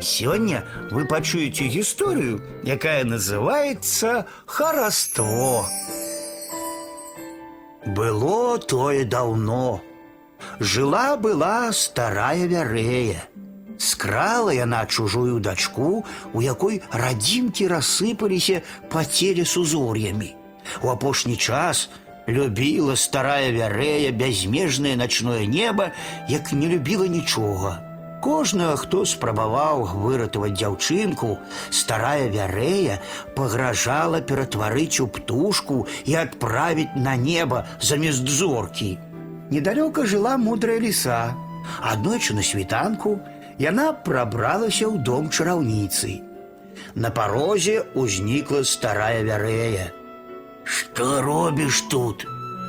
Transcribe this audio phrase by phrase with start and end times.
[0.00, 5.66] Сегодня вы почуете историю, якая называется «Хараство».
[7.84, 9.82] Было тое давно.
[10.58, 13.24] Жила-была старая вярэя.
[13.78, 18.60] Скрала яна чужую дачку, у якой радзімкі рассыпаліся
[18.92, 20.36] па целе сузор'ямі.
[20.82, 21.88] У апошні час
[22.28, 25.92] любіла старая вярэя бязмежнае начное неба,
[26.28, 27.80] як не любіла нічога.
[28.25, 31.37] Кожнага, хто спрабаваў выратаваць дзяўчынку,
[31.69, 32.97] старая вярэя
[33.35, 38.97] пагражала ператварыць у птушку і адправіць на неба замест зоркі.
[39.53, 41.35] Недалёка жыла мудрая ліса.
[41.81, 43.19] Аднойчы на світанку
[43.61, 46.19] яна прабралася ў дом чараўніцы.
[46.95, 49.91] На парозе ўзнікла старая вярэя.
[50.65, 52.25] Што робіш тут?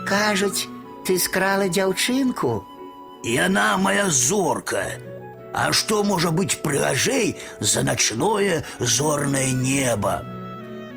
[0.06, 0.68] Кажуць,
[1.08, 2.60] ты скрала дзяўчынку.
[3.24, 4.84] Яна моя зорка.
[5.56, 10.20] А што можа быць прыгажэй за начное зорнае неба?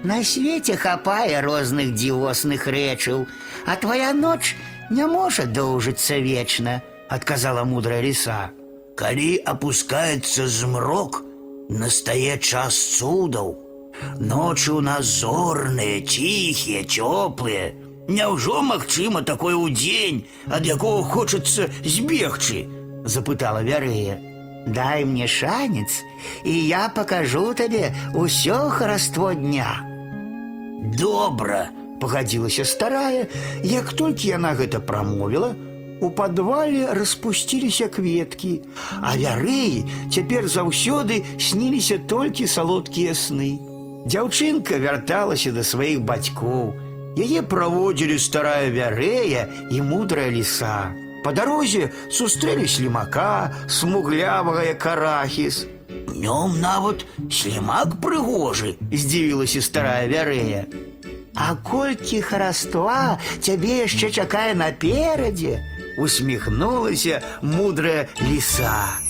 [0.03, 3.25] На свеце хапае розных дзівосных рэчаў,
[3.65, 4.55] а твоя ноч
[4.91, 8.51] не можа доўжыцца вечна, адказала мудрая ліса.
[8.99, 11.23] Калі апускаецца змрок,
[11.69, 13.55] настае час цудаў.
[14.19, 17.75] Ночы у нас зорныя, ціхія, цёплыя.
[18.07, 22.67] Няўжо магчыма такое ўдзень, ад якога хочацца збегчы?
[23.05, 24.19] запытала вярэя.
[24.67, 26.03] Дай мне шанец,
[26.43, 29.81] і я пакажу табе ўсё хараство дня.
[30.99, 31.69] Добра,
[32.01, 33.27] пагадзілася старая,
[33.63, 35.55] як толькі яна гэта прамовіла,
[36.01, 38.61] у падвале распусціліся кветкі,
[39.01, 43.59] а вярэі цяпер заўсёды сніліся толькі салодкія сны.
[44.07, 46.71] Дзяўчынка вярталася да сваіх бацькоў.
[47.19, 50.95] Яе праводзілі старая вярэя і мудрая ліса.
[51.23, 55.65] Па дарозе сустрэлі слімака, смуглявага як арахіс.
[56.07, 60.65] Днём нават слімак прыгожы, здзівілася старая вярэя.
[61.35, 65.59] А колькі хараства цябе яшчэ чакае наперадзе,
[65.99, 69.02] усміхнулася мудрая ліса.